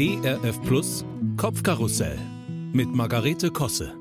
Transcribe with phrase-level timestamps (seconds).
[0.00, 1.04] ERF Plus
[1.36, 2.20] Kopfkarussell
[2.72, 3.98] mit Margarete Kosse.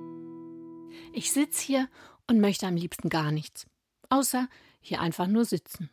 [1.11, 1.89] Ich sitze hier
[2.27, 3.65] und möchte am liebsten gar nichts.
[4.09, 4.47] Außer
[4.79, 5.89] hier einfach nur sitzen.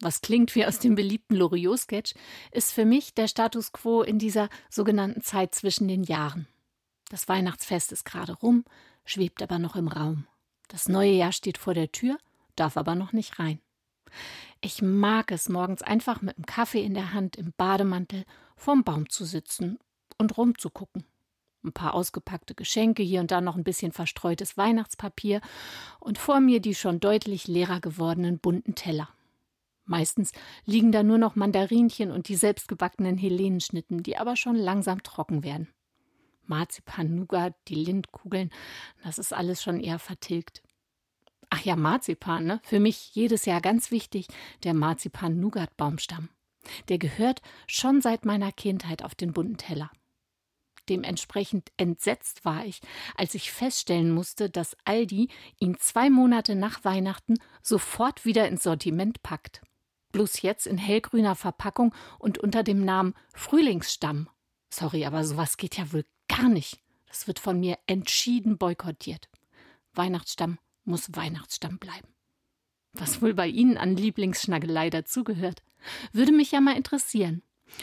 [0.00, 2.14] Was klingt wie aus dem beliebten Loriot-Sketch,
[2.50, 6.48] ist für mich der Status quo in dieser sogenannten Zeit zwischen den Jahren.
[7.08, 8.64] Das Weihnachtsfest ist gerade rum,
[9.04, 10.26] schwebt aber noch im Raum.
[10.66, 12.18] Das neue Jahr steht vor der Tür,
[12.56, 13.60] darf aber noch nicht rein.
[14.64, 18.24] Ich mag es, morgens einfach mit einem Kaffee in der Hand im Bademantel
[18.56, 19.78] vorm Baum zu sitzen
[20.16, 21.04] und rumzugucken.
[21.62, 25.42] Ein paar ausgepackte Geschenke, hier und da noch ein bisschen verstreutes Weihnachtspapier
[26.00, 29.10] und vor mir die schon deutlich leerer gewordenen bunten Teller.
[29.84, 30.32] Meistens
[30.64, 35.68] liegen da nur noch Mandarinchen und die selbstgebackenen Helenenschnitten, die aber schon langsam trocken werden.
[36.46, 38.48] Marzipan, Nougat, die Lindkugeln,
[39.02, 40.62] das ist alles schon eher vertilgt.
[41.56, 42.60] Ach ja, Marzipan, ne?
[42.64, 44.26] Für mich jedes Jahr ganz wichtig,
[44.64, 46.28] der Marzipan-Nougat-Baumstamm.
[46.88, 49.92] Der gehört schon seit meiner Kindheit auf den bunten Teller.
[50.88, 52.80] Dementsprechend entsetzt war ich,
[53.16, 55.28] als ich feststellen musste, dass Aldi
[55.60, 59.62] ihn zwei Monate nach Weihnachten sofort wieder ins Sortiment packt.
[60.10, 64.28] Bloß jetzt in hellgrüner Verpackung und unter dem Namen Frühlingsstamm.
[64.70, 66.80] Sorry, aber sowas geht ja wohl gar nicht.
[67.06, 69.28] Das wird von mir entschieden boykottiert.
[69.92, 72.08] Weihnachtsstamm muss Weihnachtsstamm bleiben.
[72.92, 75.62] Was wohl bei Ihnen an Lieblingsschnaggelei dazugehört,
[76.12, 77.42] würde mich ja mal interessieren.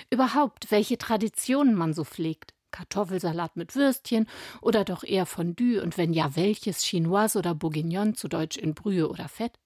[0.09, 2.53] Überhaupt, welche Traditionen man so pflegt.
[2.71, 4.27] Kartoffelsalat mit Würstchen
[4.61, 9.09] oder doch eher Fondue und wenn ja, welches Chinoise oder Bourguignon, zu Deutsch in Brühe
[9.09, 9.59] oder Fett?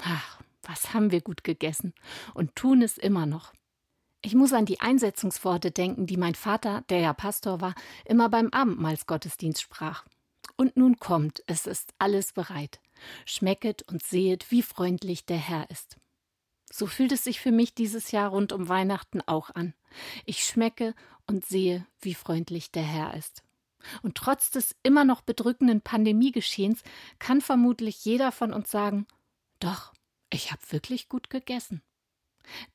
[0.00, 1.94] Ach, was haben wir gut gegessen
[2.34, 3.52] und tun es immer noch.
[4.22, 7.74] Ich muss an die Einsetzungsworte denken, die mein Vater, der ja Pastor war,
[8.04, 10.04] immer beim Abendmahlsgottesdienst sprach.
[10.60, 12.80] Und nun kommt, es ist alles bereit.
[13.24, 15.96] Schmecket und sehet, wie freundlich der Herr ist.
[16.70, 19.72] So fühlt es sich für mich dieses Jahr rund um Weihnachten auch an.
[20.26, 20.94] Ich schmecke
[21.26, 23.44] und sehe, wie freundlich der Herr ist.
[24.02, 26.82] Und trotz des immer noch bedrückenden Pandemiegeschehens
[27.20, 29.06] kann vermutlich jeder von uns sagen,
[29.60, 29.92] doch,
[30.28, 31.82] ich habe wirklich gut gegessen.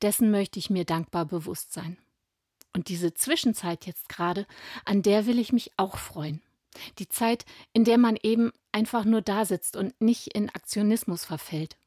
[0.02, 1.98] Dessen möchte ich mir dankbar bewusst sein.
[2.72, 4.48] Und diese Zwischenzeit jetzt gerade,
[4.86, 6.42] an der will ich mich auch freuen.
[7.00, 11.78] Die Zeit, in der man eben einfach nur da sitzt und nicht in Aktionismus verfällt.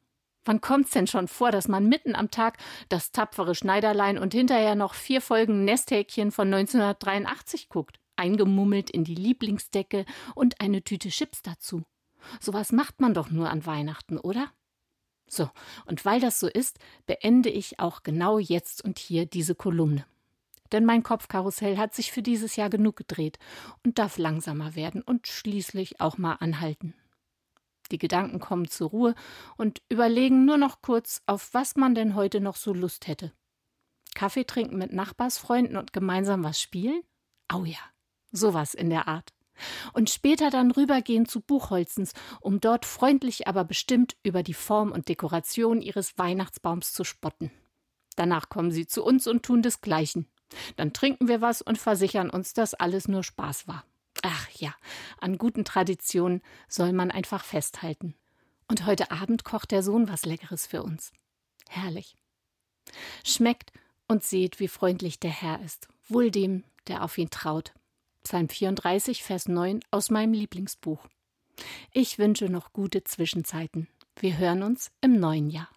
[0.45, 2.59] Wann kommt's denn schon vor, dass man mitten am Tag
[2.89, 9.17] das tapfere Schneiderlein und hinterher noch vier Folgen Nesthäkchen von 1983 guckt, eingemummelt in die
[9.17, 11.83] Lieblingsdecke und eine Tüte Chips dazu?
[12.41, 14.53] Sowas macht man doch nur an Weihnachten, oder?
[15.29, 15.51] So,
[15.87, 20.07] und weil das so ist, beende ich auch genau jetzt und hier diese Kolumne.
[20.73, 23.39] Denn mein Kopfkarussell hat sich für dieses Jahr genug gedreht
[23.85, 26.95] und darf langsamer werden und schließlich auch mal anhalten.
[27.91, 29.15] Die Gedanken kommen zur Ruhe
[29.57, 33.33] und überlegen nur noch kurz, auf was man denn heute noch so Lust hätte.
[34.15, 37.03] Kaffee trinken mit Nachbarsfreunden und gemeinsam was spielen?
[37.49, 37.79] Au ja,
[38.33, 39.33] sowas in der Art.
[39.93, 45.09] Und später dann rübergehen zu Buchholzens, um dort freundlich aber bestimmt über die Form und
[45.09, 47.51] Dekoration ihres Weihnachtsbaums zu spotten.
[48.17, 50.27] Danach kommen sie zu uns und tun desgleichen.
[50.77, 53.85] Dann trinken wir was und versichern uns, dass alles nur Spaß war.
[54.23, 54.75] Ach ja,
[55.21, 58.15] an guten Traditionen soll man einfach festhalten.
[58.69, 61.13] Und heute Abend kocht der Sohn was Leckeres für uns.
[61.69, 62.17] Herrlich.
[63.25, 63.73] Schmeckt
[64.09, 67.73] und seht, wie freundlich der Herr ist, wohl dem, der auf ihn traut.
[68.23, 71.07] Psalm 34, Vers 9 aus meinem Lieblingsbuch.
[71.93, 73.89] Ich wünsche noch gute Zwischenzeiten.
[74.19, 75.69] Wir hören uns im neuen Jahr.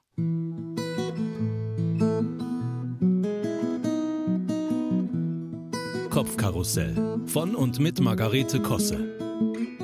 [6.20, 8.98] Kopfkarussell von und mit Margarete Kosse.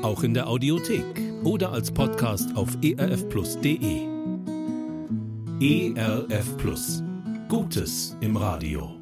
[0.01, 1.05] Auch in der Audiothek
[1.45, 4.01] oder als Podcast auf erfplus.de.
[5.61, 7.01] ERF Plus.
[7.47, 8.94] Gutes im Radio.